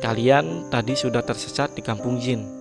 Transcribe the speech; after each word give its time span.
Kalian 0.00 0.72
tadi 0.72 0.96
sudah 0.96 1.20
tersesat 1.20 1.76
di 1.76 1.84
kampung 1.84 2.16
jin. 2.16 2.60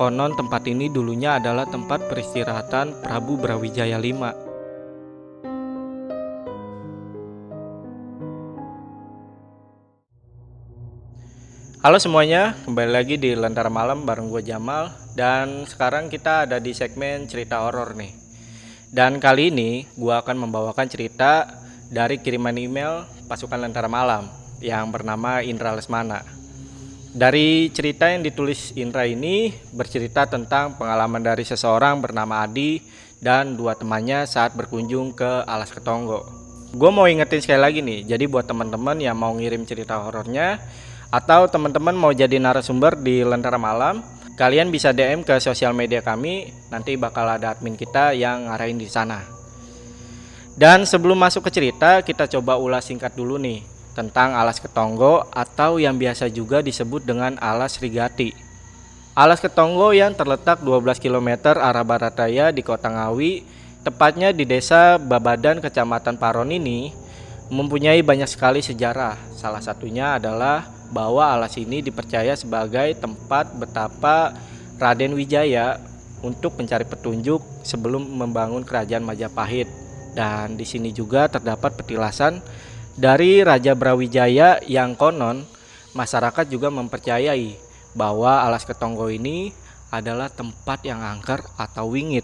Konon 0.00 0.32
tempat 0.32 0.64
ini 0.64 0.88
dulunya 0.88 1.36
adalah 1.36 1.68
tempat 1.68 2.08
peristirahatan 2.08 3.04
Prabu 3.04 3.36
Brawijaya 3.36 4.00
V. 4.00 4.48
Halo 11.80 11.96
semuanya, 11.96 12.56
kembali 12.68 12.92
lagi 12.92 13.16
di 13.16 13.32
Lentera 13.32 13.72
Malam 13.72 14.04
bareng 14.04 14.28
gue 14.28 14.44
Jamal 14.44 14.92
Dan 15.16 15.64
sekarang 15.64 16.12
kita 16.12 16.44
ada 16.44 16.60
di 16.60 16.76
segmen 16.76 17.24
cerita 17.24 17.64
horor 17.64 17.96
nih 17.96 18.12
Dan 18.92 19.16
kali 19.16 19.48
ini 19.48 19.88
gue 19.96 20.12
akan 20.12 20.44
membawakan 20.44 20.92
cerita 20.92 21.59
dari 21.90 22.22
kiriman 22.22 22.54
email 22.54 23.04
pasukan 23.26 23.58
Lentera 23.58 23.90
Malam 23.90 24.30
Yang 24.62 24.86
bernama 24.94 25.42
Indra 25.42 25.74
Lesmana 25.74 26.22
Dari 27.10 27.66
cerita 27.74 28.06
yang 28.06 28.22
ditulis 28.22 28.70
Indra 28.78 29.04
ini 29.04 29.50
bercerita 29.74 30.30
tentang 30.30 30.78
pengalaman 30.78 31.20
dari 31.20 31.42
seseorang 31.42 31.98
bernama 31.98 32.46
Adi 32.46 32.78
Dan 33.18 33.58
dua 33.58 33.74
temannya 33.74 34.24
saat 34.24 34.54
berkunjung 34.54 35.18
ke 35.18 35.42
Alas 35.44 35.74
Ketonggo 35.74 36.22
Gue 36.70 36.94
mau 36.94 37.10
ingetin 37.10 37.42
sekali 37.42 37.58
lagi 37.58 37.82
nih, 37.82 38.06
jadi 38.06 38.30
buat 38.30 38.46
teman-teman 38.46 38.94
yang 39.02 39.18
mau 39.18 39.34
ngirim 39.34 39.66
cerita 39.66 39.98
horornya 40.06 40.62
atau 41.10 41.50
teman-teman 41.50 41.90
mau 41.98 42.14
jadi 42.14 42.38
narasumber 42.38 42.94
di 42.94 43.26
Lentera 43.26 43.58
Malam, 43.58 44.06
kalian 44.38 44.70
bisa 44.70 44.94
DM 44.94 45.26
ke 45.26 45.42
sosial 45.42 45.74
media 45.74 45.98
kami, 45.98 46.54
nanti 46.70 46.94
bakal 46.94 47.26
ada 47.26 47.58
admin 47.58 47.74
kita 47.74 48.14
yang 48.14 48.46
ngarahin 48.46 48.78
di 48.78 48.86
sana. 48.86 49.39
Dan 50.60 50.84
sebelum 50.84 51.16
masuk 51.16 51.48
ke 51.48 51.56
cerita, 51.56 52.04
kita 52.04 52.28
coba 52.28 52.60
ulas 52.60 52.84
singkat 52.84 53.16
dulu 53.16 53.40
nih 53.40 53.64
tentang 53.96 54.36
Alas 54.36 54.60
Ketonggo 54.60 55.24
atau 55.32 55.80
yang 55.80 55.96
biasa 55.96 56.28
juga 56.28 56.60
disebut 56.60 57.00
dengan 57.00 57.40
Alas 57.40 57.80
Rigati. 57.80 58.36
Alas 59.16 59.40
Ketonggo 59.40 59.96
yang 59.96 60.12
terletak 60.12 60.60
12 60.60 61.00
km 61.00 61.56
arah 61.56 61.80
barat 61.80 62.12
daya 62.12 62.52
di 62.52 62.60
Kota 62.60 62.92
Ngawi, 62.92 63.40
tepatnya 63.88 64.36
di 64.36 64.44
Desa 64.44 65.00
Babadan, 65.00 65.64
Kecamatan 65.64 66.20
Paron 66.20 66.52
ini, 66.52 66.92
mempunyai 67.48 68.04
banyak 68.04 68.28
sekali 68.28 68.60
sejarah. 68.60 69.16
Salah 69.32 69.64
satunya 69.64 70.20
adalah 70.20 70.68
bahwa 70.92 71.24
alas 71.24 71.56
ini 71.56 71.80
dipercaya 71.80 72.36
sebagai 72.36 73.00
tempat 73.00 73.48
betapa 73.56 74.36
Raden 74.76 75.16
Wijaya 75.16 75.80
untuk 76.20 76.60
mencari 76.60 76.84
petunjuk 76.84 77.40
sebelum 77.64 78.04
membangun 78.04 78.60
kerajaan 78.60 79.08
Majapahit. 79.08 79.79
Dan 80.10 80.58
di 80.58 80.66
sini 80.66 80.90
juga 80.90 81.30
terdapat 81.30 81.78
petilasan 81.78 82.42
dari 82.98 83.40
Raja 83.40 83.78
Brawijaya 83.78 84.62
yang 84.66 84.98
konon. 84.98 85.46
Masyarakat 85.90 86.46
juga 86.46 86.70
mempercayai 86.70 87.58
bahwa 87.98 88.46
alas 88.46 88.62
Ketonggo 88.62 89.10
ini 89.10 89.50
adalah 89.90 90.30
tempat 90.30 90.86
yang 90.86 91.02
angker 91.02 91.42
atau 91.58 91.90
wingit 91.90 92.22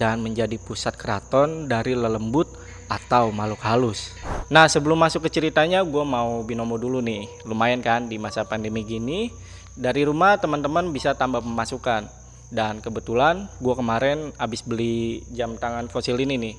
dan 0.00 0.24
menjadi 0.24 0.56
pusat 0.56 0.96
keraton 0.96 1.68
dari 1.68 1.92
lelembut 1.92 2.48
atau 2.88 3.28
makhluk 3.32 3.60
halus. 3.60 4.16
Nah 4.48 4.64
sebelum 4.64 4.96
masuk 4.96 5.28
ke 5.28 5.40
ceritanya 5.40 5.84
gue 5.84 6.04
mau 6.08 6.40
binomo 6.40 6.80
dulu 6.80 7.04
nih. 7.04 7.28
Lumayan 7.44 7.84
kan 7.84 8.08
di 8.08 8.16
masa 8.16 8.48
pandemi 8.48 8.80
gini? 8.80 9.28
Dari 9.76 10.08
rumah 10.08 10.40
teman-teman 10.40 10.88
bisa 10.88 11.12
tambah 11.12 11.44
pemasukan. 11.44 12.08
Dan 12.48 12.78
kebetulan 12.78 13.50
gue 13.58 13.74
kemarin 13.74 14.30
habis 14.38 14.62
beli 14.62 15.26
jam 15.34 15.58
tangan 15.58 15.90
fosil 15.90 16.16
ini 16.16 16.38
nih 16.38 16.54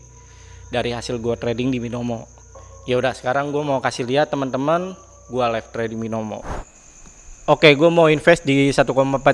Dari 0.73 0.91
hasil 0.91 1.19
gue 1.19 1.35
trading 1.39 1.71
di 1.71 1.79
binomo 1.79 2.27
Ya 2.87 2.99
udah 2.99 3.15
sekarang 3.15 3.51
gue 3.55 3.63
mau 3.63 3.79
kasih 3.79 4.07
lihat 4.07 4.31
teman-teman 4.31 4.95
gue 5.27 5.45
live 5.47 5.69
trading 5.71 5.99
binomo 5.99 6.43
Oke 7.47 7.71
gue 7.75 7.89
mau 7.91 8.11
invest 8.11 8.43
di 8.43 8.71
1,4 8.71 8.83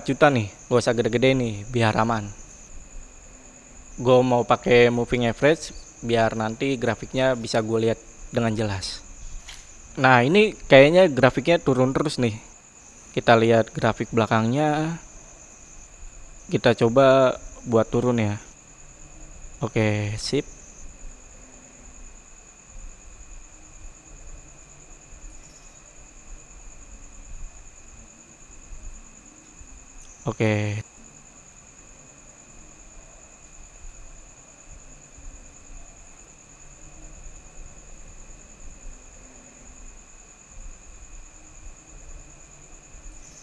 juta 0.06 0.30
nih 0.30 0.48
Gak 0.70 0.80
usah 0.80 0.94
gede-gede 0.94 1.34
nih 1.34 1.66
biar 1.70 1.98
aman 1.98 2.30
Gue 3.98 4.20
mau 4.26 4.42
pakai 4.46 4.90
moving 4.90 5.30
average 5.30 5.84
biar 6.04 6.36
nanti 6.36 6.76
grafiknya 6.76 7.34
bisa 7.34 7.64
gue 7.64 7.90
lihat 7.90 8.00
dengan 8.36 8.52
jelas. 8.52 9.00
Nah, 9.96 10.26
ini 10.26 10.58
kayaknya 10.68 11.08
grafiknya 11.08 11.62
turun 11.62 11.96
terus 11.96 12.20
nih. 12.20 12.36
Kita 13.16 13.40
lihat 13.40 13.72
grafik 13.72 14.12
belakangnya. 14.12 15.00
Kita 16.52 16.76
coba 16.76 17.38
buat 17.70 17.88
turun 17.88 18.20
ya. 18.20 18.36
Oke, 19.64 20.18
sip. 20.20 20.44
Oke, 30.34 30.82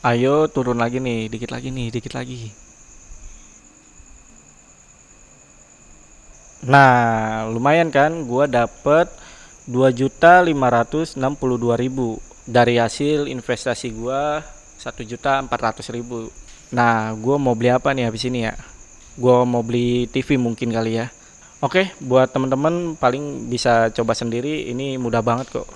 Ayo 0.01 0.49
turun 0.51 0.83
lagi 0.83 0.99
nih, 0.99 1.31
dikit 1.31 1.55
lagi 1.55 1.69
nih, 1.71 1.95
dikit 1.95 2.17
lagi. 2.19 2.51
Nah, 6.67 7.47
lumayan 7.53 7.93
kan? 7.95 8.25
Gua 8.27 8.51
dapet 8.51 9.07
2.562.000 9.71 11.15
dari 12.51 12.75
hasil 12.83 13.31
investasi 13.31 13.95
gua 13.95 14.43
1.400.000. 14.83 16.50
Nah, 16.71 17.19
gua 17.19 17.35
mau 17.35 17.59
beli 17.59 17.75
apa 17.75 17.91
nih 17.91 18.07
habis 18.07 18.23
ini 18.31 18.47
ya? 18.47 18.55
Gua 19.19 19.43
mau 19.43 19.67
beli 19.67 20.07
TV 20.07 20.39
mungkin 20.39 20.71
kali 20.71 21.03
ya. 21.03 21.11
Oke, 21.59 21.91
buat 21.99 22.31
teman-teman 22.31 22.95
paling 22.95 23.51
bisa 23.51 23.91
coba 23.91 24.15
sendiri, 24.15 24.71
ini 24.71 24.95
mudah 24.95 25.19
banget 25.19 25.51
kok. 25.51 25.69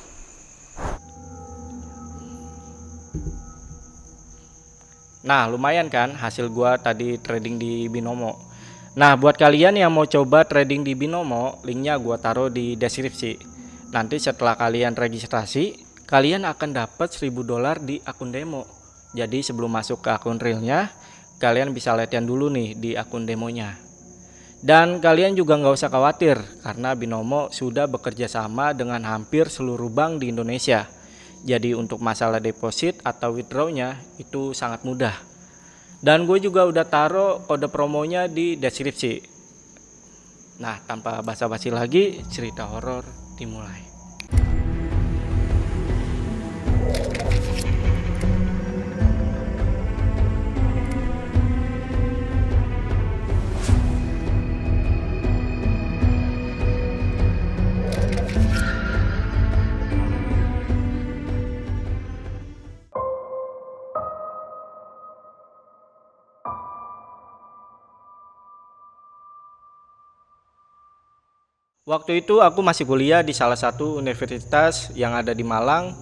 Nah, 5.26 5.50
lumayan 5.50 5.90
kan 5.90 6.14
hasil 6.14 6.46
gua 6.52 6.78
tadi 6.78 7.18
trading 7.18 7.58
di 7.58 7.90
Binomo. 7.90 8.38
Nah, 8.94 9.18
buat 9.18 9.34
kalian 9.34 9.74
yang 9.74 9.90
mau 9.90 10.06
coba 10.06 10.46
trading 10.46 10.86
di 10.86 10.94
Binomo, 10.94 11.58
linknya 11.66 11.98
gua 11.98 12.22
taruh 12.22 12.46
di 12.46 12.78
deskripsi. 12.78 13.34
Nanti 13.90 14.22
setelah 14.22 14.54
kalian 14.54 14.94
registrasi, 14.94 15.74
kalian 16.06 16.46
akan 16.46 16.70
dapat 16.70 17.10
1000 17.10 17.42
dolar 17.42 17.82
di 17.82 17.98
akun 18.06 18.30
demo. 18.30 18.83
Jadi 19.14 19.46
sebelum 19.46 19.70
masuk 19.70 20.02
ke 20.02 20.10
akun 20.10 20.42
realnya, 20.42 20.90
kalian 21.38 21.70
bisa 21.70 21.94
latihan 21.94 22.26
dulu 22.26 22.50
nih 22.50 22.74
di 22.74 22.90
akun 22.98 23.24
demonya. 23.24 23.78
Dan 24.64 24.98
kalian 24.98 25.38
juga 25.38 25.56
nggak 25.56 25.76
usah 25.76 25.92
khawatir 25.92 26.40
karena 26.64 26.92
Binomo 26.98 27.52
sudah 27.54 27.86
bekerja 27.86 28.26
sama 28.26 28.74
dengan 28.74 29.00
hampir 29.06 29.46
seluruh 29.46 29.92
bank 29.92 30.24
di 30.24 30.32
Indonesia 30.32 30.88
jadi 31.44 31.76
untuk 31.76 32.00
masalah 32.00 32.40
deposit 32.40 33.04
atau 33.04 33.36
withdrawnya 33.36 34.00
itu 34.16 34.56
sangat 34.56 34.80
mudah. 34.82 35.12
Dan 36.00 36.24
gue 36.24 36.40
juga 36.40 36.64
udah 36.64 36.88
taruh 36.88 37.44
kode 37.44 37.68
promonya 37.68 38.24
di 38.28 38.56
deskripsi. 38.56 39.20
Nah, 40.64 40.80
tanpa 40.88 41.20
basa-basi 41.20 41.68
lagi, 41.68 42.24
cerita 42.32 42.64
horor 42.64 43.04
dimulai. 43.36 43.93
Waktu 71.84 72.24
itu 72.24 72.40
aku 72.40 72.64
masih 72.64 72.88
kuliah 72.88 73.20
di 73.20 73.36
salah 73.36 73.60
satu 73.60 74.00
universitas 74.00 74.88
yang 74.96 75.12
ada 75.12 75.36
di 75.36 75.44
Malang 75.44 75.92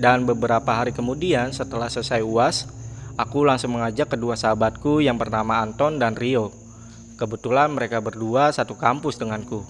dan 0.00 0.24
beberapa 0.24 0.72
hari 0.72 0.96
kemudian 0.96 1.52
setelah 1.52 1.92
selesai 1.92 2.24
UAS, 2.24 2.64
aku 3.20 3.44
langsung 3.44 3.76
mengajak 3.76 4.16
kedua 4.16 4.32
sahabatku 4.32 5.04
yang 5.04 5.20
bernama 5.20 5.60
Anton 5.60 6.00
dan 6.00 6.16
Rio. 6.16 6.56
Kebetulan 7.20 7.68
mereka 7.68 8.00
berdua 8.00 8.48
satu 8.48 8.80
kampus 8.80 9.20
denganku. 9.20 9.60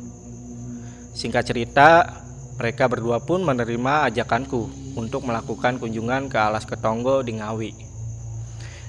Singkat 1.18 1.42
cerita, 1.50 2.14
mereka 2.62 2.86
berdua 2.86 3.18
pun 3.18 3.42
menerima 3.42 4.06
ajakanku 4.06 4.94
untuk 4.94 5.26
melakukan 5.26 5.82
kunjungan 5.82 6.30
ke 6.30 6.38
Alas 6.38 6.62
Ketonggo 6.62 7.26
di 7.26 7.42
Ngawi. 7.42 7.74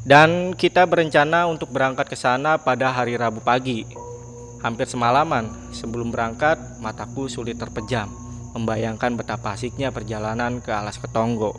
Dan 0.05 0.53
kita 0.53 0.85
berencana 0.85 1.49
untuk 1.49 1.73
berangkat 1.73 2.05
ke 2.05 2.13
sana 2.13 2.61
pada 2.61 2.93
hari 2.93 3.17
Rabu 3.17 3.41
pagi 3.41 4.05
Hampir 4.67 4.83
semalaman 4.83 5.47
sebelum 5.71 6.11
berangkat, 6.11 6.59
mataku 6.83 7.31
sulit 7.31 7.55
terpejam, 7.55 8.11
membayangkan 8.51 9.15
betapa 9.15 9.55
asiknya 9.55 9.95
perjalanan 9.95 10.59
ke 10.59 10.75
Alas 10.75 10.99
Ketonggo. 10.99 11.55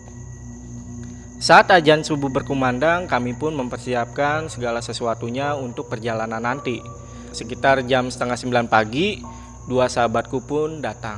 Saat 1.41 1.73
ajan 1.73 2.05
subuh 2.05 2.29
berkumandang, 2.29 3.09
kami 3.09 3.33
pun 3.33 3.57
mempersiapkan 3.57 4.53
segala 4.53 4.85
sesuatunya 4.85 5.57
untuk 5.57 5.89
perjalanan 5.89 6.45
nanti. 6.45 6.85
Sekitar 7.33 7.81
jam 7.89 8.13
setengah 8.13 8.37
sembilan 8.37 8.69
pagi, 8.69 9.17
dua 9.65 9.89
sahabatku 9.89 10.45
pun 10.45 10.85
datang. 10.85 11.17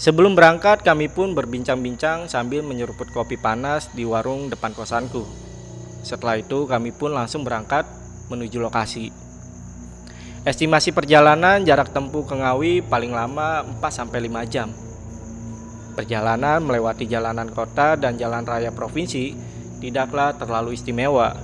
Sebelum 0.00 0.32
berangkat, 0.32 0.80
kami 0.80 1.12
pun 1.12 1.36
berbincang-bincang 1.36 2.32
sambil 2.32 2.64
menyeruput 2.64 3.12
kopi 3.12 3.36
panas 3.36 3.92
di 3.92 4.08
warung 4.08 4.48
depan 4.48 4.72
kosanku. 4.72 5.20
Setelah 6.00 6.40
itu, 6.40 6.64
kami 6.64 6.96
pun 6.96 7.12
langsung 7.12 7.44
berangkat 7.44 7.84
menuju 8.32 8.56
lokasi. 8.56 9.25
Estimasi 10.46 10.94
perjalanan 10.94 11.66
jarak 11.66 11.90
tempuh 11.90 12.22
ke 12.22 12.38
Ngawi 12.38 12.78
paling 12.86 13.10
lama 13.10 13.66
4-5 13.82 14.46
jam. 14.46 14.70
Perjalanan 15.98 16.62
melewati 16.62 17.10
jalanan 17.10 17.50
kota 17.50 17.98
dan 17.98 18.14
jalan 18.14 18.46
raya 18.46 18.70
provinsi 18.70 19.34
tidaklah 19.82 20.38
terlalu 20.38 20.78
istimewa. 20.78 21.34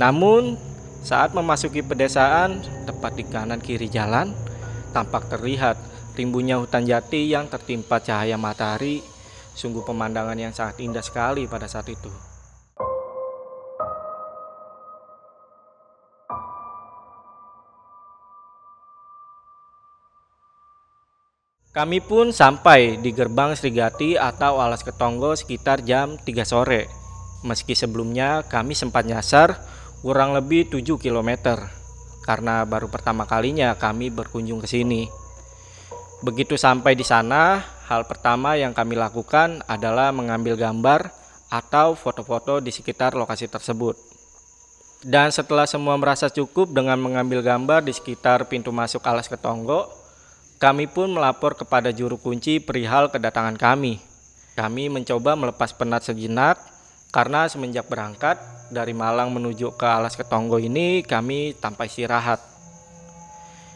Namun, 0.00 0.56
saat 1.04 1.36
memasuki 1.36 1.84
pedesaan, 1.84 2.64
tepat 2.88 3.20
di 3.20 3.28
kanan 3.28 3.60
kiri 3.60 3.92
jalan, 3.92 4.32
tampak 4.96 5.28
terlihat 5.28 5.76
rimbunnya 6.16 6.56
hutan 6.56 6.88
jati 6.88 7.28
yang 7.28 7.52
tertimpa 7.52 8.00
cahaya 8.00 8.40
matahari. 8.40 9.04
Sungguh 9.52 9.84
pemandangan 9.84 10.40
yang 10.40 10.56
sangat 10.56 10.80
indah 10.80 11.04
sekali 11.04 11.44
pada 11.44 11.68
saat 11.68 11.92
itu. 11.92 12.25
Kami 21.76 22.00
pun 22.00 22.32
sampai 22.32 22.96
di 23.04 23.12
gerbang 23.12 23.52
Srigati 23.52 24.16
atau 24.16 24.64
Alas 24.64 24.80
Ketonggo 24.80 25.36
sekitar 25.36 25.84
jam 25.84 26.16
3 26.16 26.24
sore. 26.48 26.88
Meski 27.44 27.76
sebelumnya 27.76 28.48
kami 28.48 28.72
sempat 28.72 29.04
nyasar 29.04 29.60
kurang 30.00 30.32
lebih 30.32 30.72
7 30.72 30.96
km 30.96 31.60
karena 32.24 32.64
baru 32.64 32.88
pertama 32.88 33.28
kalinya 33.28 33.76
kami 33.76 34.08
berkunjung 34.08 34.64
ke 34.64 34.68
sini. 34.72 35.04
Begitu 36.24 36.56
sampai 36.56 36.96
di 36.96 37.04
sana, 37.04 37.60
hal 37.92 38.08
pertama 38.08 38.56
yang 38.56 38.72
kami 38.72 38.96
lakukan 38.96 39.60
adalah 39.68 40.16
mengambil 40.16 40.56
gambar 40.56 41.12
atau 41.52 41.92
foto-foto 41.92 42.64
di 42.64 42.72
sekitar 42.72 43.12
lokasi 43.12 43.52
tersebut. 43.52 44.00
Dan 45.04 45.28
setelah 45.28 45.68
semua 45.68 46.00
merasa 46.00 46.32
cukup 46.32 46.72
dengan 46.72 46.96
mengambil 46.96 47.44
gambar 47.44 47.84
di 47.84 47.92
sekitar 47.92 48.48
pintu 48.48 48.72
masuk 48.72 49.04
Alas 49.04 49.28
Ketonggo, 49.28 50.05
kami 50.56 50.88
pun 50.88 51.12
melapor 51.12 51.52
kepada 51.52 51.92
juru 51.92 52.16
kunci 52.16 52.64
perihal 52.64 53.12
kedatangan 53.12 53.60
kami. 53.60 54.00
Kami 54.56 54.88
mencoba 54.88 55.36
melepas 55.36 55.76
penat 55.76 56.08
sejenak 56.08 56.56
karena 57.12 57.44
semenjak 57.44 57.84
berangkat 57.92 58.40
dari 58.72 58.96
Malang 58.96 59.36
menuju 59.36 59.76
ke 59.76 59.84
Alas 59.84 60.16
Ketonggo 60.16 60.56
ini 60.56 61.04
kami 61.04 61.52
tanpa 61.60 61.84
istirahat. 61.84 62.40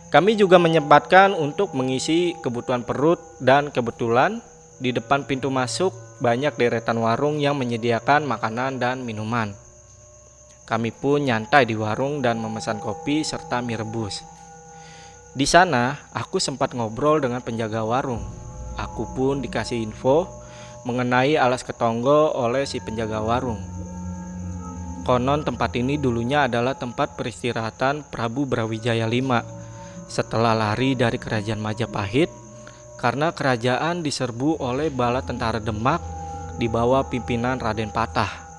Kami 0.08 0.34
juga 0.40 0.58
menyempatkan 0.58 1.36
untuk 1.36 1.76
mengisi 1.76 2.34
kebutuhan 2.42 2.82
perut 2.82 3.20
dan 3.38 3.68
kebetulan 3.68 4.42
di 4.80 4.90
depan 4.90 5.28
pintu 5.28 5.52
masuk 5.52 5.92
banyak 6.18 6.56
deretan 6.56 6.98
warung 6.98 7.38
yang 7.38 7.54
menyediakan 7.60 8.24
makanan 8.24 8.80
dan 8.80 9.04
minuman. 9.04 9.52
Kami 10.64 10.90
pun 10.96 11.28
nyantai 11.28 11.68
di 11.68 11.76
warung 11.76 12.24
dan 12.24 12.40
memesan 12.40 12.80
kopi 12.80 13.20
serta 13.20 13.60
mie 13.60 13.78
rebus. 13.78 14.39
Di 15.30 15.46
sana, 15.46 15.94
aku 16.10 16.42
sempat 16.42 16.74
ngobrol 16.74 17.22
dengan 17.22 17.38
penjaga 17.38 17.86
warung. 17.86 18.26
Aku 18.74 19.06
pun 19.14 19.38
dikasih 19.38 19.78
info 19.78 20.26
mengenai 20.82 21.38
alas 21.38 21.62
ketonggo 21.62 22.34
oleh 22.34 22.66
si 22.66 22.82
penjaga 22.82 23.22
warung. 23.22 23.62
Konon 25.06 25.46
tempat 25.46 25.70
ini 25.78 26.02
dulunya 26.02 26.50
adalah 26.50 26.74
tempat 26.74 27.14
peristirahatan 27.14 28.02
Prabu 28.10 28.42
Brawijaya 28.42 29.06
V 29.06 29.30
setelah 30.10 30.58
lari 30.58 30.98
dari 30.98 31.14
kerajaan 31.22 31.62
Majapahit 31.62 32.26
karena 32.98 33.30
kerajaan 33.30 34.02
diserbu 34.02 34.58
oleh 34.58 34.90
bala 34.90 35.22
tentara 35.22 35.62
Demak 35.62 36.02
di 36.58 36.66
bawah 36.66 37.06
pimpinan 37.06 37.62
Raden 37.62 37.94
Patah. 37.94 38.50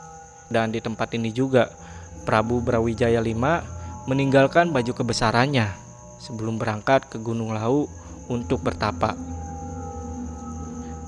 Dan 0.48 0.72
di 0.72 0.80
tempat 0.80 1.12
ini 1.20 1.36
juga 1.36 1.68
Prabu 2.24 2.64
Brawijaya 2.64 3.20
V 3.20 3.36
meninggalkan 4.08 4.72
baju 4.72 4.96
kebesarannya 4.96 5.91
sebelum 6.22 6.62
berangkat 6.62 7.10
ke 7.10 7.18
Gunung 7.18 7.58
Lau 7.58 7.90
untuk 8.30 8.62
bertapa. 8.62 9.18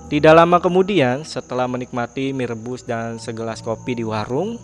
Tidak 0.10 0.34
lama 0.34 0.58
kemudian, 0.62 1.22
setelah 1.26 1.66
menikmati 1.70 2.34
mie 2.34 2.50
rebus 2.50 2.86
dan 2.86 3.18
segelas 3.18 3.62
kopi 3.62 3.98
di 3.98 4.06
warung, 4.06 4.58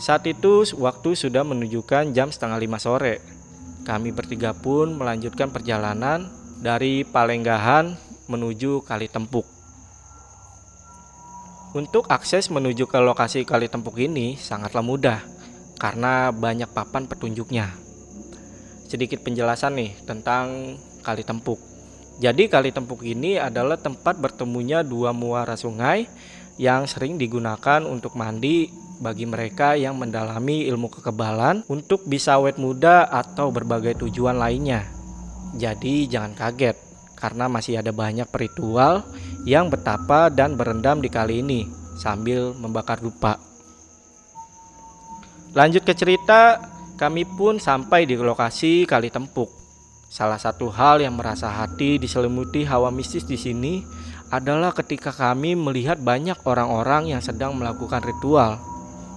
saat 0.00 0.26
itu 0.28 0.66
waktu 0.76 1.14
sudah 1.14 1.44
menunjukkan 1.46 2.10
jam 2.12 2.28
setengah 2.32 2.58
lima 2.58 2.76
sore. 2.76 3.22
Kami 3.86 4.10
bertiga 4.12 4.52
pun 4.52 4.98
melanjutkan 4.98 5.48
perjalanan 5.48 6.28
dari 6.60 7.06
Palenggahan 7.06 7.96
menuju 8.28 8.84
Kali 8.84 9.08
Tempuk. 9.08 9.46
Untuk 11.72 12.12
akses 12.12 12.52
menuju 12.52 12.84
ke 12.84 13.00
lokasi 13.00 13.48
Kali 13.48 13.72
Tempuk 13.72 13.96
ini 13.96 14.36
sangatlah 14.36 14.84
mudah 14.84 15.24
karena 15.80 16.28
banyak 16.28 16.68
papan 16.70 17.08
petunjuknya 17.08 17.81
sedikit 18.92 19.24
penjelasan 19.24 19.72
nih 19.80 19.96
tentang 20.04 20.76
Kali 21.00 21.24
Tempuk. 21.24 21.56
Jadi 22.20 22.52
Kali 22.52 22.68
Tempuk 22.76 23.00
ini 23.08 23.40
adalah 23.40 23.80
tempat 23.80 24.20
bertemunya 24.20 24.84
dua 24.84 25.16
muara 25.16 25.56
sungai 25.56 26.04
yang 26.60 26.84
sering 26.84 27.16
digunakan 27.16 27.80
untuk 27.88 28.12
mandi 28.20 28.68
bagi 29.00 29.24
mereka 29.24 29.72
yang 29.80 29.96
mendalami 29.96 30.68
ilmu 30.68 30.92
kekebalan 30.92 31.64
untuk 31.72 32.04
bisa 32.04 32.36
awet 32.36 32.60
muda 32.60 33.08
atau 33.08 33.48
berbagai 33.48 34.04
tujuan 34.04 34.36
lainnya. 34.36 34.84
Jadi 35.56 36.04
jangan 36.12 36.36
kaget 36.36 36.76
karena 37.16 37.48
masih 37.48 37.80
ada 37.80 37.96
banyak 37.96 38.28
ritual 38.28 39.00
yang 39.48 39.72
betapa 39.72 40.28
dan 40.28 40.54
berendam 40.54 41.00
di 41.00 41.08
kali 41.08 41.40
ini 41.40 41.64
sambil 41.96 42.52
membakar 42.52 43.00
dupa. 43.00 43.40
Lanjut 45.52 45.84
ke 45.84 45.92
cerita, 45.92 46.71
kami 47.02 47.26
pun 47.26 47.58
sampai 47.58 48.06
di 48.06 48.14
lokasi 48.14 48.86
Kali 48.86 49.10
Tempuk. 49.10 49.50
Salah 50.06 50.38
satu 50.38 50.70
hal 50.70 51.02
yang 51.02 51.18
merasa 51.18 51.50
hati 51.50 51.98
diselimuti 51.98 52.62
hawa 52.62 52.94
mistis 52.94 53.26
di 53.26 53.34
sini 53.34 53.82
adalah 54.30 54.70
ketika 54.70 55.10
kami 55.10 55.58
melihat 55.58 55.98
banyak 55.98 56.38
orang-orang 56.46 57.10
yang 57.10 57.18
sedang 57.18 57.58
melakukan 57.58 58.06
ritual. 58.06 58.54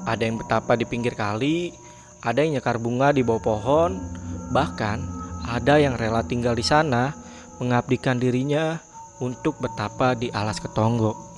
Ada 0.10 0.26
yang 0.26 0.42
betapa 0.42 0.74
di 0.74 0.90
pinggir 0.90 1.14
kali, 1.14 1.78
ada 2.26 2.42
yang 2.42 2.58
nyekar 2.58 2.82
bunga 2.82 3.14
di 3.14 3.22
bawah 3.22 3.54
pohon, 3.54 4.02
bahkan 4.50 5.06
ada 5.46 5.78
yang 5.78 5.94
rela 5.94 6.26
tinggal 6.26 6.58
di 6.58 6.66
sana 6.66 7.14
mengabdikan 7.62 8.18
dirinya 8.18 8.82
untuk 9.22 9.62
betapa 9.62 10.18
di 10.18 10.34
alas 10.34 10.58
ketonggo. 10.58 11.35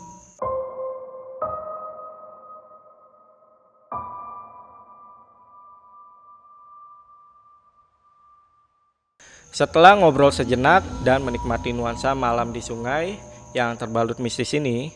Setelah 9.57 9.97
ngobrol 9.97 10.29
sejenak 10.29 10.85
dan 11.01 11.25
menikmati 11.25 11.73
nuansa 11.73 12.13
malam 12.13 12.53
di 12.53 12.61
sungai 12.61 13.17
yang 13.57 13.73
terbalut 13.73 14.21
mistis 14.21 14.53
ini, 14.53 14.93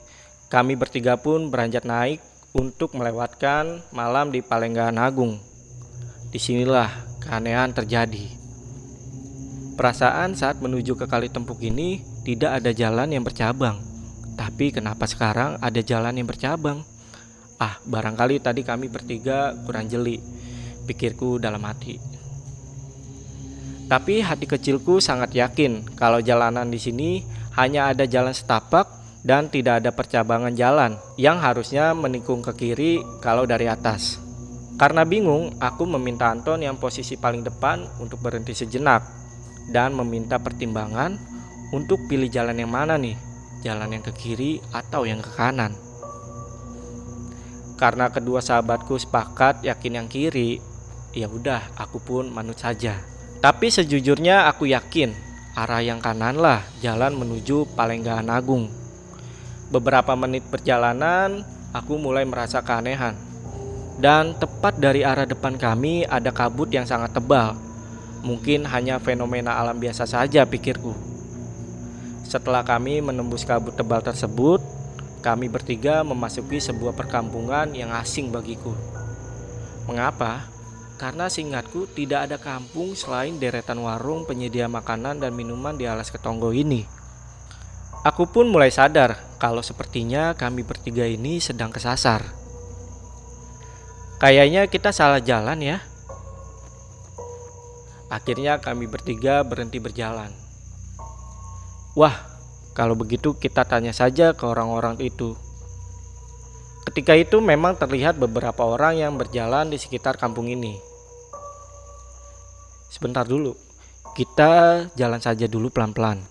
kami 0.53 0.77
bertiga 0.77 1.17
pun 1.17 1.49
beranjak 1.49 1.81
naik 1.81 2.21
untuk 2.53 2.93
melewatkan 2.93 3.81
malam 3.89 4.29
di 4.29 4.45
Palenggahan 4.45 5.01
Agung. 5.01 5.41
Di 6.29 6.37
sinilah 6.37 6.93
keanehan 7.25 7.73
terjadi. 7.73 8.37
Perasaan 9.81 10.37
saat 10.37 10.61
menuju 10.61 10.93
ke 10.93 11.09
Kali 11.09 11.33
Tempuk 11.33 11.57
ini 11.65 11.97
tidak 12.21 12.61
ada 12.61 12.69
jalan 12.69 13.17
yang 13.17 13.25
bercabang. 13.25 13.81
Tapi 14.37 14.69
kenapa 14.69 15.09
sekarang 15.09 15.57
ada 15.57 15.81
jalan 15.81 16.21
yang 16.21 16.29
bercabang? 16.29 16.85
Ah, 17.57 17.81
barangkali 17.81 18.37
tadi 18.37 18.61
kami 18.61 18.93
bertiga 18.93 19.57
kurang 19.65 19.89
jeli. 19.89 20.21
Pikirku 20.85 21.41
dalam 21.41 21.65
hati. 21.65 22.20
Tapi 23.91 24.24
hati 24.24 24.48
kecilku 24.48 25.03
sangat 25.03 25.36
yakin 25.36 25.83
kalau 26.00 26.24
jalanan 26.24 26.71
di 26.71 26.79
sini 26.79 27.27
hanya 27.60 27.91
ada 27.91 28.07
jalan 28.07 28.31
setapak 28.31 28.88
dan 29.27 29.51
tidak 29.51 29.83
ada 29.83 29.91
percabangan 29.91 30.55
jalan 30.55 30.95
yang 31.19 31.43
harusnya 31.43 31.91
menikung 31.91 32.39
ke 32.39 32.55
kiri 32.55 33.03
kalau 33.19 33.43
dari 33.43 33.67
atas. 33.67 34.15
Karena 34.79 35.03
bingung, 35.03 35.60
aku 35.60 35.83
meminta 35.83 36.31
Anton 36.31 36.63
yang 36.63 36.79
posisi 36.79 37.19
paling 37.19 37.43
depan 37.43 37.83
untuk 38.00 38.24
berhenti 38.24 38.55
sejenak 38.55 39.03
dan 39.75 39.91
meminta 39.91 40.39
pertimbangan 40.39 41.19
untuk 41.75 42.00
pilih 42.07 42.31
jalan 42.31 42.63
yang 42.63 42.71
mana 42.71 42.95
nih, 42.95 43.19
jalan 43.60 43.91
yang 43.91 44.03
ke 44.07 44.15
kiri 44.15 44.63
atau 44.71 45.03
yang 45.03 45.19
ke 45.19 45.36
kanan. 45.36 45.75
Karena 47.75 48.07
kedua 48.07 48.39
sahabatku 48.39 48.95
sepakat 48.95 49.67
yakin 49.67 50.00
yang 50.00 50.07
kiri, 50.07 50.63
ya 51.12 51.27
udah 51.27 51.75
aku 51.75 52.00
pun 52.00 52.31
manut 52.31 52.55
saja. 52.55 53.10
Tapi 53.41 53.74
sejujurnya 53.74 54.45
aku 54.53 54.69
yakin 54.69 55.17
arah 55.57 55.81
yang 55.81 55.98
kanan 55.98 56.38
lah 56.38 56.62
jalan 56.77 57.17
menuju 57.17 57.74
Palenggahan 57.74 58.29
Agung. 58.29 58.69
Beberapa 59.74 60.13
menit 60.13 60.45
perjalanan, 60.45 61.41
aku 61.74 61.98
mulai 61.98 62.21
merasa 62.21 62.62
keanehan. 62.62 63.17
Dan 63.98 64.38
tepat 64.38 64.77
dari 64.77 65.01
arah 65.01 65.25
depan 65.25 65.57
kami 65.57 66.05
ada 66.05 66.29
kabut 66.29 66.69
yang 66.69 66.86
sangat 66.86 67.17
tebal. 67.17 67.57
Mungkin 68.21 68.69
hanya 68.69 69.01
fenomena 69.01 69.57
alam 69.57 69.81
biasa 69.81 70.05
saja 70.05 70.45
pikirku. 70.45 70.93
Setelah 72.21 72.62
kami 72.62 73.01
menembus 73.01 73.41
kabut 73.41 73.74
tebal 73.74 74.05
tersebut, 74.05 74.62
kami 75.25 75.50
bertiga 75.50 76.05
memasuki 76.05 76.62
sebuah 76.62 76.93
perkampungan 76.93 77.74
yang 77.74 77.89
asing 77.98 78.29
bagiku. 78.29 78.77
Mengapa? 79.89 80.60
Karena 81.01 81.34
singkatku 81.34 81.89
tidak 81.98 82.29
ada 82.29 82.38
kampung 82.38 82.93
selain 82.93 83.41
deretan 83.41 83.81
warung 83.81 84.29
penyedia 84.29 84.70
makanan 84.70 85.17
dan 85.17 85.34
minuman 85.34 85.74
di 85.74 85.89
alas 85.89 86.13
ketonggo 86.13 86.53
ini. 86.53 86.86
Aku 88.05 88.29
pun 88.29 88.46
mulai 88.46 88.70
sadar 88.70 89.17
kalau 89.41 89.65
sepertinya 89.65 90.38
kami 90.38 90.62
bertiga 90.62 91.10
ini 91.10 91.41
sedang 91.41 91.74
kesasar. 91.74 92.22
Kayaknya 94.22 94.70
kita 94.70 94.93
salah 94.93 95.17
jalan 95.17 95.58
ya. 95.65 95.81
Akhirnya 98.13 98.62
kami 98.62 98.86
bertiga 98.86 99.41
berhenti 99.41 99.81
berjalan. 99.81 100.29
Wah, 101.98 102.13
kalau 102.77 102.93
begitu 102.93 103.34
kita 103.34 103.65
tanya 103.65 103.89
saja 103.89 104.38
ke 104.38 104.46
orang-orang 104.46 105.01
itu. 105.01 105.34
Ketika 106.86 107.17
itu 107.17 107.41
memang 107.41 107.74
terlihat 107.74 108.22
beberapa 108.22 108.70
orang 108.70 109.01
yang 109.01 109.17
berjalan 109.17 109.74
di 109.74 109.81
sekitar 109.81 110.22
kampung 110.22 110.46
ini. 110.46 110.90
Sebentar 113.01 113.25
dulu. 113.25 113.58
Kita 114.13 114.86
jalan 114.93 115.17
saja 115.17 115.50
dulu 115.50 115.74
pelan-pelan. 115.74 116.22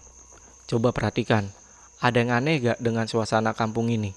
Coba 0.71 0.95
perhatikan, 0.95 1.51
ada 1.99 2.23
yang 2.23 2.31
aneh 2.31 2.63
gak 2.63 2.79
dengan 2.79 3.11
suasana 3.11 3.59
kampung 3.59 3.91
ini? 3.91 4.15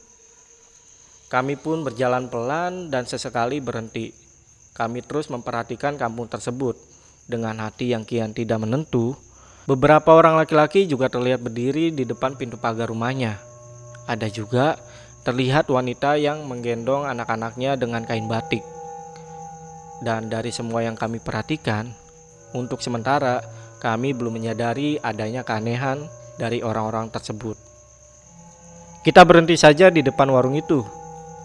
Kami 1.34 1.58
pun 1.58 1.82
berjalan 1.82 2.30
pelan 2.30 2.94
dan 2.94 3.10
sesekali 3.10 3.58
berhenti. 3.58 4.14
Kami 4.78 5.02
terus 5.02 5.34
memperhatikan 5.34 5.98
kampung 5.98 6.30
tersebut. 6.30 6.78
Dengan 7.26 7.58
hati 7.58 7.90
yang 7.90 8.06
kian 8.06 8.38
tidak 8.38 8.62
menentu, 8.62 9.18
beberapa 9.66 10.14
orang 10.14 10.38
laki-laki 10.38 10.86
juga 10.86 11.10
terlihat 11.10 11.42
berdiri 11.42 11.90
di 11.90 12.06
depan 12.06 12.38
pintu 12.38 12.62
pagar 12.62 12.94
rumahnya. 12.94 13.42
Ada 14.06 14.30
juga 14.30 14.78
terlihat 15.26 15.74
wanita 15.74 16.22
yang 16.22 16.46
menggendong 16.46 17.10
anak-anaknya 17.10 17.82
dengan 17.82 18.06
kain 18.06 18.30
batik. 18.30 18.62
Dan 20.06 20.30
dari 20.30 20.54
semua 20.54 20.86
yang 20.86 20.94
kami 20.94 21.18
perhatikan, 21.18 22.03
untuk 22.54 22.80
sementara, 22.80 23.42
kami 23.82 24.16
belum 24.16 24.40
menyadari 24.40 25.02
adanya 25.02 25.42
keanehan 25.44 26.06
dari 26.38 26.64
orang-orang 26.64 27.10
tersebut. 27.10 27.58
Kita 29.04 29.28
berhenti 29.28 29.60
saja 29.60 29.92
di 29.92 30.00
depan 30.00 30.32
warung 30.32 30.56
itu. 30.56 30.86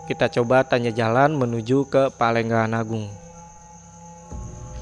Kita 0.07 0.31
coba 0.31 0.63
tanya 0.63 0.95
jalan 0.95 1.35
menuju 1.35 1.91
ke 1.91 2.15
Palenggahan 2.15 2.71
Agung. 2.73 3.11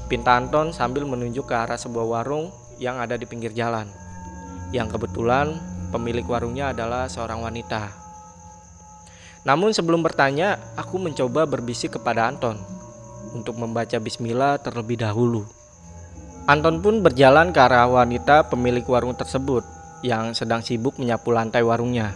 Pinta 0.07 0.39
Anton 0.39 0.71
sambil 0.71 1.03
menunjuk 1.03 1.49
ke 1.49 1.55
arah 1.57 1.75
sebuah 1.75 2.05
warung 2.05 2.53
yang 2.79 3.01
ada 3.01 3.17
di 3.17 3.25
pinggir 3.25 3.51
jalan. 3.51 3.89
Yang 4.71 4.95
kebetulan 4.95 5.57
pemilik 5.89 6.23
warungnya 6.23 6.71
adalah 6.71 7.09
seorang 7.09 7.43
wanita. 7.43 7.91
Namun 9.43 9.73
sebelum 9.73 10.05
bertanya, 10.05 10.59
aku 10.79 10.99
mencoba 11.01 11.49
berbisik 11.49 11.99
kepada 11.99 12.29
Anton 12.29 12.59
untuk 13.33 13.57
membaca 13.59 13.97
bismillah 13.99 14.61
terlebih 14.61 15.01
dahulu. 15.01 15.56
Anton 16.47 16.79
pun 16.79 17.03
berjalan 17.03 17.51
ke 17.51 17.59
arah 17.59 17.91
wanita 17.91 18.47
pemilik 18.47 18.87
warung 18.87 19.11
tersebut 19.11 19.67
yang 19.99 20.31
sedang 20.31 20.63
sibuk 20.63 20.95
menyapu 20.95 21.35
lantai 21.35 21.59
warungnya. 21.59 22.15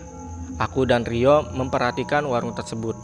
Aku 0.56 0.88
dan 0.88 1.04
Rio 1.04 1.52
memperhatikan 1.52 2.24
warung 2.24 2.56
tersebut. 2.56 2.96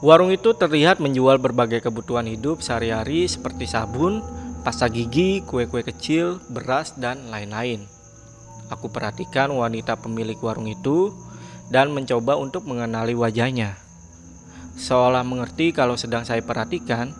Warung 0.00 0.32
itu 0.32 0.56
terlihat 0.56 0.96
menjual 0.96 1.36
berbagai 1.36 1.84
kebutuhan 1.84 2.24
hidup 2.24 2.64
sehari-hari 2.64 3.28
seperti 3.28 3.68
sabun, 3.68 4.24
pasta 4.64 4.88
gigi, 4.88 5.44
kue-kue 5.44 5.84
kecil, 5.84 6.40
beras, 6.48 6.96
dan 6.96 7.28
lain-lain. 7.28 7.84
Aku 8.72 8.88
perhatikan 8.88 9.52
wanita 9.52 10.00
pemilik 10.00 10.40
warung 10.40 10.64
itu 10.64 11.12
dan 11.68 11.92
mencoba 11.92 12.40
untuk 12.40 12.64
mengenali 12.64 13.12
wajahnya. 13.12 13.76
Seolah 14.80 15.28
mengerti 15.28 15.76
kalau 15.76 16.00
sedang 16.00 16.24
saya 16.24 16.40
perhatikan, 16.40 17.12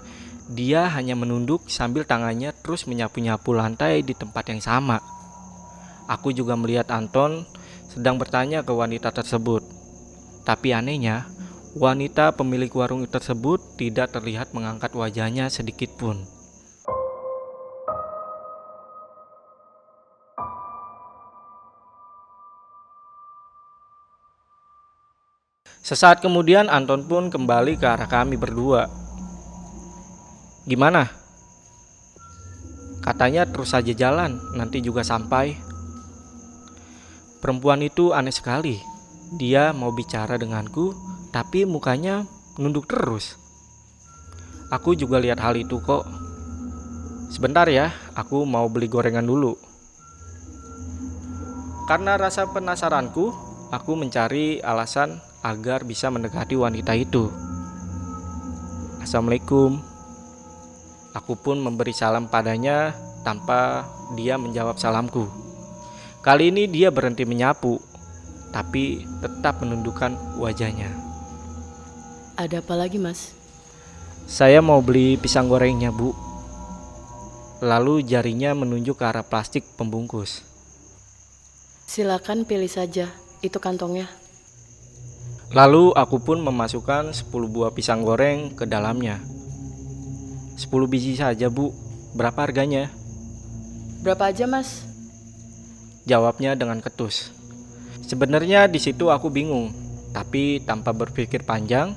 dia 0.51 0.91
hanya 0.91 1.15
menunduk 1.15 1.71
sambil 1.71 2.03
tangannya 2.03 2.51
terus 2.51 2.83
menyapu-nyapu 2.91 3.55
lantai 3.55 4.03
di 4.03 4.19
tempat 4.19 4.51
yang 4.51 4.59
sama. 4.59 4.99
Aku 6.11 6.35
juga 6.35 6.59
melihat 6.59 6.91
Anton 6.91 7.47
sedang 7.87 8.19
bertanya 8.19 8.67
ke 8.67 8.75
wanita 8.75 9.15
tersebut. 9.15 9.63
Tapi 10.43 10.75
anehnya, 10.75 11.31
wanita 11.79 12.35
pemilik 12.35 12.67
warung 12.75 13.07
tersebut 13.07 13.63
tidak 13.79 14.11
terlihat 14.11 14.51
mengangkat 14.51 14.91
wajahnya 14.91 15.47
sedikit 15.47 15.95
pun. 15.95 16.27
Sesaat 25.79 26.19
kemudian 26.19 26.67
Anton 26.67 27.07
pun 27.07 27.31
kembali 27.31 27.79
ke 27.79 27.87
arah 27.87 28.11
kami 28.11 28.35
berdua 28.35 29.10
Gimana? 30.71 31.11
Katanya 33.03 33.43
terus 33.43 33.75
saja 33.75 33.91
jalan, 33.91 34.39
nanti 34.55 34.79
juga 34.79 35.03
sampai. 35.03 35.59
Perempuan 37.43 37.83
itu 37.83 38.15
aneh 38.15 38.31
sekali. 38.31 38.79
Dia 39.35 39.75
mau 39.75 39.91
bicara 39.91 40.39
denganku, 40.39 40.95
tapi 41.35 41.67
mukanya 41.67 42.23
nunduk 42.55 42.87
terus. 42.87 43.35
Aku 44.71 44.95
juga 44.95 45.19
lihat 45.19 45.43
hal 45.43 45.59
itu 45.59 45.83
kok. 45.83 46.07
Sebentar 47.35 47.67
ya, 47.67 47.91
aku 48.15 48.47
mau 48.47 48.71
beli 48.71 48.87
gorengan 48.87 49.27
dulu. 49.27 49.59
Karena 51.91 52.15
rasa 52.15 52.47
penasaranku, 52.47 53.35
aku 53.75 53.99
mencari 53.99 54.63
alasan 54.63 55.19
agar 55.43 55.83
bisa 55.83 56.15
mendekati 56.15 56.55
wanita 56.55 56.95
itu. 56.95 57.27
Assalamualaikum. 59.03 59.90
Aku 61.11 61.35
pun 61.35 61.59
memberi 61.59 61.91
salam 61.91 62.31
padanya 62.31 62.95
tanpa 63.27 63.87
dia 64.15 64.39
menjawab 64.39 64.79
salamku. 64.79 65.27
Kali 66.23 66.55
ini 66.55 66.71
dia 66.71 66.93
berhenti 66.93 67.27
menyapu, 67.27 67.81
tapi 68.55 69.03
tetap 69.19 69.59
menundukkan 69.65 70.15
wajahnya. 70.39 70.93
Ada 72.39 72.63
apa 72.63 72.75
lagi, 72.79 73.01
Mas? 73.01 73.35
Saya 74.31 74.63
mau 74.63 74.79
beli 74.79 75.19
pisang 75.19 75.51
gorengnya, 75.51 75.91
Bu. 75.91 76.15
Lalu 77.61 78.07
jarinya 78.07 78.55
menunjuk 78.55 79.01
ke 79.01 79.05
arah 79.05 79.27
plastik 79.27 79.67
pembungkus. 79.75 80.47
Silakan 81.91 82.47
pilih 82.47 82.71
saja, 82.71 83.11
itu 83.43 83.59
kantongnya. 83.59 84.07
Lalu 85.51 85.91
aku 85.99 86.23
pun 86.23 86.39
memasukkan 86.39 87.11
10 87.11 87.27
buah 87.51 87.75
pisang 87.75 88.07
goreng 88.07 88.55
ke 88.55 88.63
dalamnya. 88.71 89.19
10 90.61 90.93
biji 90.93 91.17
saja 91.17 91.49
bu. 91.49 91.73
Berapa 92.13 92.45
harganya? 92.45 92.93
Berapa 94.05 94.29
aja 94.29 94.45
mas? 94.45 94.85
Jawabnya 96.05 96.53
dengan 96.53 96.85
ketus. 96.85 97.33
Sebenarnya 98.05 98.69
di 98.69 98.77
situ 98.83 99.09
aku 99.09 99.31
bingung 99.31 99.71
Tapi 100.11 100.59
tanpa 100.67 100.91
berpikir 100.91 101.47
panjang 101.47 101.95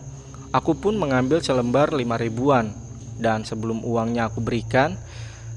Aku 0.53 0.77
pun 0.77 0.93
mengambil 0.96 1.41
selembar 1.41 1.91
lima 1.91 2.15
ribuan. 2.15 2.72
Dan 3.20 3.43
sebelum 3.43 3.84
uangnya 3.84 4.32
aku 4.32 4.39
berikan 4.39 4.96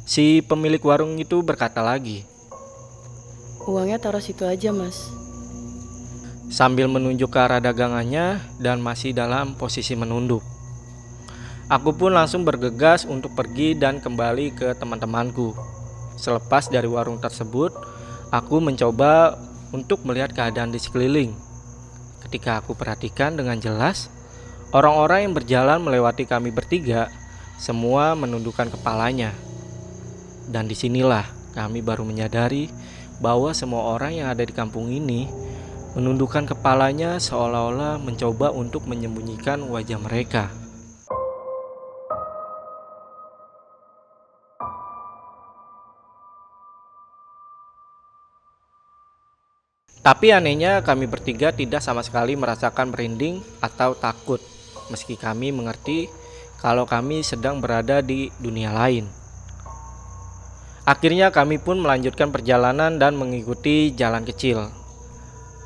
Si 0.02 0.42
pemilik 0.42 0.82
warung 0.82 1.14
itu 1.20 1.46
berkata 1.46 1.86
lagi 1.86 2.26
Uangnya 3.66 3.98
taruh 3.98 4.22
situ 4.22 4.46
aja 4.46 4.70
mas. 4.70 5.10
Sambil 6.46 6.86
menunjuk 6.86 7.34
ke 7.34 7.38
arah 7.42 7.58
dagangannya 7.58 8.38
dan 8.62 8.78
masih 8.78 9.10
dalam 9.10 9.58
posisi 9.58 9.98
menunduk 9.98 10.55
Aku 11.66 11.90
pun 11.98 12.14
langsung 12.14 12.46
bergegas 12.46 13.02
untuk 13.02 13.34
pergi 13.34 13.74
dan 13.74 13.98
kembali 13.98 14.54
ke 14.54 14.78
teman-temanku. 14.78 15.50
Selepas 16.14 16.70
dari 16.70 16.86
warung 16.86 17.18
tersebut, 17.18 17.74
aku 18.30 18.62
mencoba 18.62 19.34
untuk 19.74 20.06
melihat 20.06 20.30
keadaan 20.30 20.70
di 20.70 20.78
sekeliling. 20.78 21.34
Ketika 22.22 22.62
aku 22.62 22.78
perhatikan 22.78 23.34
dengan 23.34 23.58
jelas, 23.58 24.06
orang-orang 24.70 25.26
yang 25.26 25.34
berjalan 25.34 25.82
melewati 25.82 26.22
kami 26.22 26.54
bertiga 26.54 27.10
semua 27.58 28.14
menundukkan 28.14 28.70
kepalanya. 28.70 29.34
Dan 30.46 30.70
di 30.70 30.78
sinilah 30.78 31.26
kami 31.50 31.82
baru 31.82 32.06
menyadari 32.06 32.70
bahwa 33.18 33.50
semua 33.50 33.90
orang 33.90 34.14
yang 34.14 34.30
ada 34.30 34.46
di 34.46 34.54
kampung 34.54 34.86
ini 34.86 35.26
menundukkan 35.98 36.46
kepalanya 36.46 37.18
seolah-olah 37.18 37.98
mencoba 37.98 38.54
untuk 38.54 38.86
menyembunyikan 38.86 39.66
wajah 39.66 39.98
mereka. 39.98 40.46
Tapi 50.06 50.30
anehnya 50.30 50.86
kami 50.86 51.10
bertiga 51.10 51.50
tidak 51.50 51.82
sama 51.82 52.06
sekali 52.06 52.38
merasakan 52.38 52.94
merinding 52.94 53.42
atau 53.58 53.98
takut 53.98 54.38
meski 54.90 55.18
kami 55.18 55.50
mengerti 55.50 56.06
kalau 56.62 56.86
kami 56.86 57.26
sedang 57.26 57.58
berada 57.58 57.98
di 58.00 58.30
dunia 58.38 58.70
lain. 58.70 59.06
Akhirnya 60.86 61.34
kami 61.34 61.58
pun 61.58 61.82
melanjutkan 61.82 62.30
perjalanan 62.30 63.02
dan 63.02 63.18
mengikuti 63.18 63.90
jalan 63.98 64.22
kecil. 64.22 64.70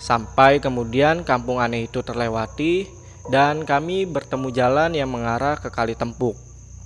Sampai 0.00 0.64
kemudian 0.64 1.28
kampung 1.28 1.60
aneh 1.60 1.84
itu 1.84 2.00
terlewati 2.00 2.88
dan 3.28 3.68
kami 3.68 4.08
bertemu 4.08 4.48
jalan 4.48 4.96
yang 4.96 5.12
mengarah 5.12 5.60
ke 5.60 5.68
Kali 5.68 5.92
Tempuk. 5.92 6.32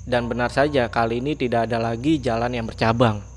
Dan 0.02 0.26
benar 0.26 0.50
saja 0.50 0.90
kali 0.90 1.22
ini 1.22 1.38
tidak 1.38 1.70
ada 1.70 1.78
lagi 1.78 2.18
jalan 2.18 2.50
yang 2.50 2.66
bercabang. 2.66 3.33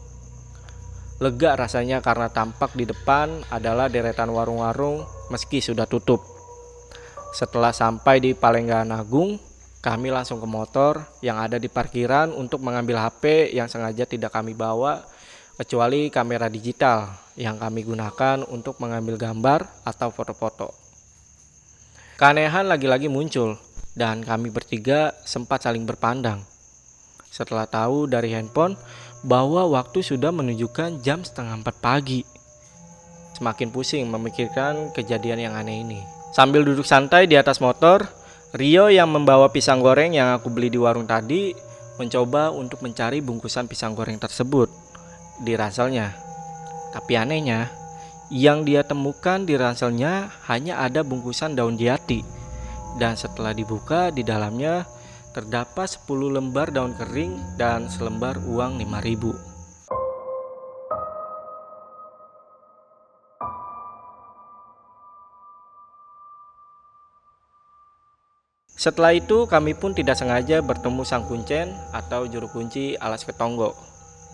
Lega 1.18 1.58
rasanya 1.58 1.98
karena 1.98 2.30
tampak 2.30 2.78
di 2.78 2.86
depan 2.86 3.42
adalah 3.50 3.90
deretan 3.90 4.30
warung-warung 4.30 5.02
meski 5.34 5.58
sudah 5.58 5.90
tutup. 5.90 6.22
Setelah 7.34 7.74
sampai 7.74 8.22
di 8.22 8.38
Palenggaan 8.38 8.94
Agung, 8.94 9.42
kami 9.82 10.14
langsung 10.14 10.38
ke 10.38 10.46
motor 10.46 11.02
yang 11.26 11.42
ada 11.42 11.58
di 11.58 11.70
parkiran 11.74 12.30
untuk 12.38 12.62
mengambil 12.62 13.02
HP 13.02 13.50
yang 13.58 13.66
sengaja 13.66 14.06
tidak 14.06 14.30
kami 14.30 14.54
bawa 14.54 15.02
kecuali 15.58 16.14
kamera 16.14 16.54
digital 16.54 17.10
yang 17.34 17.58
kami 17.58 17.82
gunakan 17.82 18.46
untuk 18.46 18.78
mengambil 18.78 19.18
gambar 19.18 19.66
atau 19.90 20.14
foto-foto. 20.14 20.70
Keanehan 22.18 22.70
lagi-lagi 22.70 23.10
muncul 23.10 23.58
dan 23.98 24.22
kami 24.22 24.54
bertiga 24.54 25.18
sempat 25.26 25.66
saling 25.66 25.86
berpandang. 25.86 26.46
Setelah 27.30 27.70
tahu 27.70 28.10
dari 28.10 28.34
handphone 28.34 28.78
bahwa 29.26 29.66
waktu 29.70 30.06
sudah 30.06 30.30
menunjukkan 30.30 31.02
jam 31.02 31.26
setengah 31.26 31.62
empat 31.64 31.76
pagi. 31.82 32.22
Semakin 33.38 33.70
pusing 33.70 34.06
memikirkan 34.10 34.94
kejadian 34.94 35.50
yang 35.50 35.54
aneh 35.54 35.86
ini. 35.86 36.02
Sambil 36.34 36.66
duduk 36.66 36.86
santai 36.86 37.30
di 37.30 37.38
atas 37.38 37.62
motor, 37.62 38.06
Rio 38.56 38.90
yang 38.90 39.12
membawa 39.12 39.52
pisang 39.54 39.84
goreng 39.84 40.16
yang 40.16 40.34
aku 40.34 40.50
beli 40.50 40.72
di 40.72 40.80
warung 40.80 41.06
tadi 41.06 41.52
mencoba 41.98 42.54
untuk 42.54 42.82
mencari 42.86 43.20
bungkusan 43.20 43.66
pisang 43.66 43.98
goreng 43.98 44.18
tersebut 44.22 44.70
di 45.42 45.54
ranselnya. 45.54 46.14
Tapi 46.94 47.14
anehnya, 47.20 47.70
yang 48.34 48.64
dia 48.64 48.82
temukan 48.84 49.44
di 49.44 49.54
ranselnya 49.56 50.32
hanya 50.50 50.82
ada 50.82 51.04
bungkusan 51.04 51.54
daun 51.54 51.76
jati. 51.76 52.24
Dan 52.98 53.14
setelah 53.14 53.54
dibuka 53.54 54.10
di 54.10 54.26
dalamnya 54.26 54.90
terdapat 55.38 55.86
10 55.86 56.34
lembar 56.34 56.74
daun 56.74 56.98
kering 56.98 57.38
dan 57.62 57.86
selembar 57.94 58.42
uang 58.42 58.82
5000. 58.82 59.38
Setelah 68.74 69.14
itu 69.14 69.46
kami 69.46 69.78
pun 69.78 69.94
tidak 69.94 70.18
sengaja 70.18 70.58
bertemu 70.66 71.06
sang 71.06 71.22
kuncen 71.30 71.70
atau 71.94 72.26
juru 72.26 72.50
kunci 72.50 72.98
alas 72.98 73.22
ketonggo. 73.22 73.78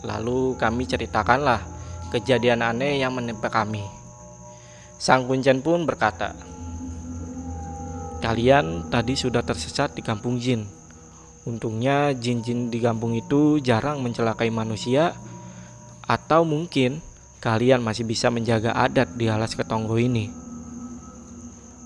Lalu 0.07 0.55
kami 0.55 0.87
ceritakanlah 0.87 1.67
kejadian 2.15 2.63
aneh 2.63 3.03
yang 3.03 3.11
menimpa 3.11 3.51
kami. 3.51 3.83
Sang 5.03 5.27
kuncen 5.27 5.59
pun 5.59 5.83
berkata, 5.83 6.31
Kalian 8.23 8.87
tadi 8.87 9.19
sudah 9.19 9.43
tersesat 9.43 9.91
di 9.91 9.99
kampung 9.99 10.39
jin. 10.39 10.82
Untungnya 11.43 12.15
jin-jin 12.15 12.71
di 12.71 12.79
kampung 12.79 13.15
itu 13.19 13.59
jarang 13.59 13.99
mencelakai 13.99 14.47
manusia 14.47 15.11
atau 16.03 16.47
mungkin 16.47 17.03
kalian 17.43 17.83
masih 17.83 18.07
bisa 18.07 18.31
menjaga 18.31 18.71
adat 18.71 19.19
di 19.19 19.27
alas 19.27 19.51
ketonggo 19.51 19.99
ini. 19.99 20.31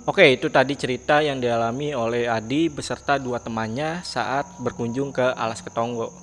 Oke, 0.08 0.24
itu 0.24 0.48
tadi 0.48 0.72
cerita 0.80 1.20
yang 1.20 1.44
dialami 1.44 1.92
oleh 1.92 2.32
Adi 2.32 2.72
beserta 2.72 3.20
dua 3.20 3.44
temannya 3.44 4.08
saat 4.08 4.48
berkunjung 4.63 5.12
ke 5.12 5.36
Alas 5.36 5.60
Ketonggo. 5.60 6.15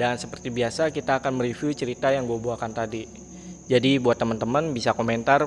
Dan 0.00 0.16
seperti 0.16 0.48
biasa 0.48 0.88
kita 0.88 1.20
akan 1.20 1.36
mereview 1.36 1.76
cerita 1.76 2.08
yang 2.08 2.24
gue 2.24 2.40
bawakan 2.40 2.72
tadi. 2.72 3.04
Jadi 3.68 4.00
buat 4.00 4.16
teman-teman 4.16 4.72
bisa 4.72 4.96
komentar 4.96 5.44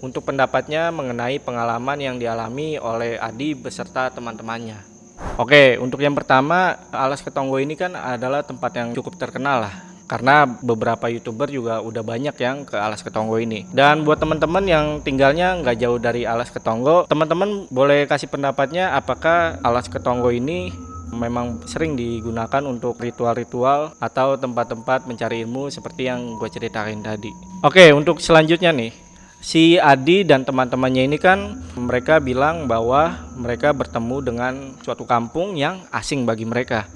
untuk 0.00 0.24
pendapatnya 0.24 0.88
mengenai 0.88 1.36
pengalaman 1.36 2.00
yang 2.00 2.16
dialami 2.16 2.80
oleh 2.80 3.20
Adi 3.20 3.52
beserta 3.52 4.08
teman-temannya. 4.08 4.97
Oke, 5.38 5.78
untuk 5.78 6.02
yang 6.02 6.18
pertama, 6.18 6.78
Alas 6.90 7.22
Ketonggo 7.22 7.62
ini 7.62 7.78
kan 7.78 7.94
adalah 7.94 8.42
tempat 8.42 8.74
yang 8.74 8.88
cukup 8.94 9.14
terkenal 9.18 9.66
lah 9.66 9.74
karena 10.08 10.48
beberapa 10.48 11.12
youtuber 11.12 11.52
juga 11.52 11.84
udah 11.84 12.00
banyak 12.00 12.32
yang 12.40 12.64
ke 12.64 12.74
Alas 12.74 13.04
Ketonggo 13.04 13.36
ini. 13.36 13.68
Dan 13.68 14.08
buat 14.08 14.16
teman-teman 14.16 14.64
yang 14.64 14.86
tinggalnya 15.04 15.60
nggak 15.60 15.76
jauh 15.78 16.00
dari 16.00 16.24
Alas 16.24 16.48
Ketonggo 16.48 17.04
teman-teman 17.04 17.68
boleh 17.68 18.08
kasih 18.08 18.32
pendapatnya 18.32 18.96
apakah 18.96 19.60
Alas 19.60 19.86
Ketonggo 19.86 20.32
ini 20.32 20.72
memang 21.12 21.64
sering 21.68 21.96
digunakan 21.96 22.64
untuk 22.64 23.00
ritual-ritual 23.00 23.96
atau 24.00 24.36
tempat-tempat 24.36 25.08
mencari 25.08 25.44
ilmu 25.44 25.72
seperti 25.72 26.08
yang 26.08 26.36
gue 26.36 26.48
ceritain 26.48 27.00
tadi. 27.04 27.32
Oke 27.64 27.92
untuk 27.92 28.20
selanjutnya 28.24 28.72
nih 28.72 29.07
si 29.38 29.78
Adi 29.78 30.26
dan 30.26 30.42
teman-temannya 30.42 31.08
ini 31.08 31.18
kan 31.18 31.58
mereka 31.78 32.18
bilang 32.18 32.66
bahwa 32.66 33.16
mereka 33.38 33.70
bertemu 33.70 34.16
dengan 34.22 34.54
suatu 34.82 35.06
kampung 35.06 35.54
yang 35.54 35.82
asing 35.94 36.26
bagi 36.26 36.44
mereka 36.44 36.90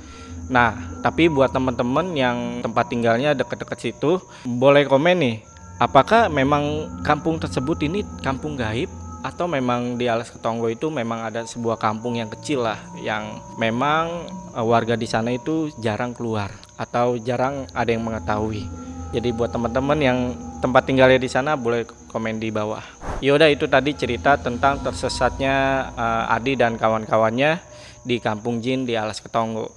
Nah, 0.52 0.74
tapi 1.00 1.30
buat 1.30 1.48
teman-teman 1.48 2.12
yang 2.12 2.60
tempat 2.60 2.92
tinggalnya 2.92 3.32
dekat-dekat 3.32 3.78
situ, 3.78 4.18
boleh 4.44 4.84
komen 4.84 5.16
nih, 5.16 5.36
apakah 5.78 6.26
memang 6.26 6.92
kampung 7.06 7.38
tersebut 7.38 7.80
ini 7.86 8.02
kampung 8.20 8.58
gaib 8.60 8.92
atau 9.22 9.46
memang 9.46 9.96
di 9.96 10.10
Alas 10.10 10.34
Ketonggo 10.34 10.66
itu 10.66 10.90
memang 10.90 11.22
ada 11.22 11.46
sebuah 11.46 11.78
kampung 11.78 12.18
yang 12.18 12.26
kecil 12.26 12.66
lah 12.66 12.78
yang 12.98 13.38
memang 13.54 14.26
eh, 14.52 14.66
warga 14.66 14.98
di 14.98 15.06
sana 15.06 15.30
itu 15.30 15.70
jarang 15.78 16.10
keluar 16.10 16.50
atau 16.74 17.14
jarang 17.16 17.70
ada 17.70 17.88
yang 17.88 18.02
mengetahui. 18.02 18.91
Jadi 19.12 19.28
buat 19.36 19.52
teman-teman 19.52 19.98
yang 20.00 20.18
tempat 20.64 20.88
tinggalnya 20.88 21.20
di 21.20 21.28
sana 21.28 21.52
boleh 21.52 21.84
komen 22.08 22.40
di 22.40 22.48
bawah. 22.48 22.80
Yaudah 23.20 23.52
itu 23.52 23.68
tadi 23.68 23.92
cerita 23.92 24.40
tentang 24.40 24.80
tersesatnya 24.80 25.88
uh, 25.92 26.32
Adi 26.32 26.56
dan 26.56 26.80
kawan-kawannya 26.80 27.60
di 28.08 28.16
Kampung 28.18 28.64
Jin 28.64 28.88
di 28.88 28.96
Alas 28.96 29.20
Ketonggo. 29.20 29.68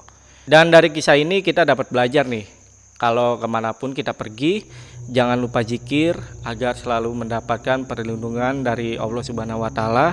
Dan 0.48 0.72
dari 0.72 0.88
kisah 0.90 1.20
ini 1.20 1.44
kita 1.44 1.68
dapat 1.68 1.92
belajar 1.92 2.24
nih, 2.26 2.48
kalau 2.96 3.36
ke 3.36 3.48
mana 3.50 3.76
pun 3.76 3.92
kita 3.92 4.16
pergi, 4.16 4.64
jangan 5.12 5.36
lupa 5.36 5.68
jikir 5.68 6.16
agar 6.48 6.80
selalu 6.80 7.12
mendapatkan 7.28 7.84
perlindungan 7.84 8.64
dari 8.64 8.96
Allah 8.96 9.24
Subhanahu 9.26 9.68
Wa 9.68 9.72
Taala. 9.76 10.08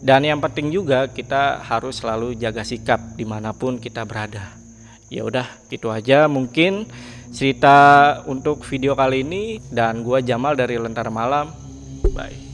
Dan 0.00 0.28
yang 0.28 0.40
penting 0.40 0.68
juga 0.68 1.08
kita 1.08 1.64
harus 1.64 2.00
selalu 2.00 2.36
jaga 2.36 2.60
sikap 2.60 3.16
di 3.16 3.24
mana 3.24 3.56
pun 3.56 3.80
kita 3.80 4.04
berada. 4.04 4.52
Ya 5.08 5.24
udah, 5.24 5.48
itu 5.72 5.88
aja 5.88 6.28
mungkin 6.28 6.86
cerita 7.30 8.20
untuk 8.26 8.66
video 8.66 8.98
kali 8.98 9.22
ini 9.22 9.62
dan 9.70 10.02
gua 10.02 10.20
Jamal 10.20 10.58
dari 10.58 10.76
Lentera 10.76 11.08
Malam. 11.08 11.50
Bye. 12.12 12.49